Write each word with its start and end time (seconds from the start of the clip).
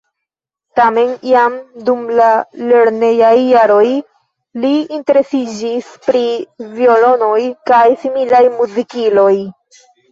Tamen 0.77 1.11
jam 1.31 1.57
dum 1.89 2.01
la 2.21 2.29
lernejaj 2.71 3.35
jaroj 3.43 3.85
li 4.65 4.73
interesiĝis 4.99 5.93
pri 6.09 6.27
violonoj 6.81 7.41
kaj 7.73 7.85
similaj 8.07 8.47
muzikiloj. 8.61 9.33